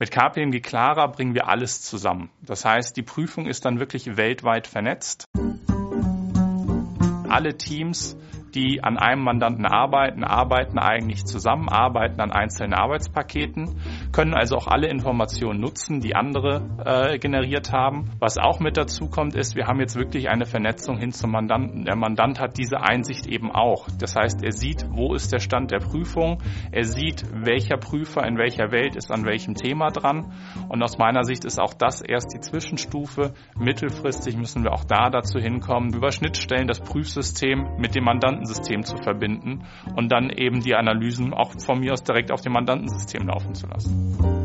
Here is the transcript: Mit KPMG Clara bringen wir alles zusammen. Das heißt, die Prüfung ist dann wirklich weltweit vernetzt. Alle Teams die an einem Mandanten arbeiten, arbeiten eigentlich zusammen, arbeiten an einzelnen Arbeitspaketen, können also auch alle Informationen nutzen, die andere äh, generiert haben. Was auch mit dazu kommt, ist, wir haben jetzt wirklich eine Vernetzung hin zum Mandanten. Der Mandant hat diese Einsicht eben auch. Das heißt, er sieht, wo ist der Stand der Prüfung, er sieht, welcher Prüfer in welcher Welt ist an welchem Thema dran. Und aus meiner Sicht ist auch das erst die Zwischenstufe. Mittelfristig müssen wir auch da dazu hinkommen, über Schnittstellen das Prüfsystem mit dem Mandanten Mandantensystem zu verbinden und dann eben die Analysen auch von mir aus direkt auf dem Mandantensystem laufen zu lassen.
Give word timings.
Mit 0.00 0.12
KPMG 0.12 0.60
Clara 0.60 1.08
bringen 1.08 1.34
wir 1.34 1.48
alles 1.48 1.82
zusammen. 1.82 2.30
Das 2.40 2.64
heißt, 2.64 2.96
die 2.96 3.02
Prüfung 3.02 3.46
ist 3.46 3.64
dann 3.64 3.80
wirklich 3.80 4.16
weltweit 4.16 4.68
vernetzt. 4.68 5.24
Alle 7.28 7.58
Teams 7.58 8.16
die 8.54 8.82
an 8.82 8.98
einem 8.98 9.22
Mandanten 9.22 9.66
arbeiten, 9.66 10.24
arbeiten 10.24 10.78
eigentlich 10.78 11.24
zusammen, 11.24 11.68
arbeiten 11.68 12.20
an 12.20 12.32
einzelnen 12.32 12.74
Arbeitspaketen, 12.74 13.80
können 14.12 14.34
also 14.34 14.56
auch 14.56 14.66
alle 14.66 14.88
Informationen 14.88 15.60
nutzen, 15.60 16.00
die 16.00 16.14
andere 16.14 16.62
äh, 16.84 17.18
generiert 17.18 17.72
haben. 17.72 18.10
Was 18.18 18.38
auch 18.38 18.60
mit 18.60 18.76
dazu 18.76 19.08
kommt, 19.08 19.34
ist, 19.34 19.56
wir 19.56 19.66
haben 19.66 19.80
jetzt 19.80 19.96
wirklich 19.96 20.28
eine 20.28 20.46
Vernetzung 20.46 20.98
hin 20.98 21.12
zum 21.12 21.30
Mandanten. 21.30 21.84
Der 21.84 21.96
Mandant 21.96 22.40
hat 22.40 22.58
diese 22.58 22.80
Einsicht 22.80 23.26
eben 23.26 23.50
auch. 23.50 23.88
Das 23.98 24.16
heißt, 24.16 24.42
er 24.42 24.52
sieht, 24.52 24.86
wo 24.90 25.14
ist 25.14 25.32
der 25.32 25.40
Stand 25.40 25.70
der 25.70 25.78
Prüfung, 25.78 26.42
er 26.72 26.84
sieht, 26.84 27.24
welcher 27.32 27.76
Prüfer 27.76 28.26
in 28.26 28.38
welcher 28.38 28.70
Welt 28.72 28.96
ist 28.96 29.10
an 29.10 29.24
welchem 29.24 29.54
Thema 29.54 29.88
dran. 29.88 30.32
Und 30.68 30.82
aus 30.82 30.98
meiner 30.98 31.24
Sicht 31.24 31.44
ist 31.44 31.60
auch 31.60 31.74
das 31.74 32.00
erst 32.00 32.34
die 32.34 32.40
Zwischenstufe. 32.40 33.34
Mittelfristig 33.58 34.36
müssen 34.36 34.64
wir 34.64 34.72
auch 34.72 34.84
da 34.84 35.10
dazu 35.10 35.38
hinkommen, 35.38 35.92
über 35.94 36.12
Schnittstellen 36.12 36.66
das 36.66 36.80
Prüfsystem 36.80 37.76
mit 37.78 37.94
dem 37.94 38.04
Mandanten 38.04 38.37
Mandantensystem 38.38 38.84
zu 38.84 38.96
verbinden 38.96 39.64
und 39.96 40.10
dann 40.10 40.30
eben 40.30 40.60
die 40.60 40.74
Analysen 40.74 41.32
auch 41.32 41.52
von 41.58 41.80
mir 41.80 41.92
aus 41.92 42.02
direkt 42.02 42.30
auf 42.30 42.40
dem 42.40 42.52
Mandantensystem 42.52 43.26
laufen 43.26 43.54
zu 43.54 43.66
lassen. 43.66 44.37